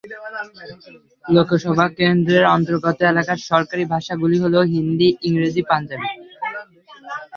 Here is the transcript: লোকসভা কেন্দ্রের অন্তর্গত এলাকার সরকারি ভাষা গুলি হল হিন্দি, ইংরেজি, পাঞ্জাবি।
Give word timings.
লোকসভা 1.25 1.85
কেন্দ্রের 1.97 2.45
অন্তর্গত 2.55 2.97
এলাকার 3.03 3.39
সরকারি 3.49 3.83
ভাষা 3.93 4.13
গুলি 4.21 4.37
হল 4.43 4.55
হিন্দি, 4.73 5.07
ইংরেজি, 5.27 5.61
পাঞ্জাবি। 5.69 6.09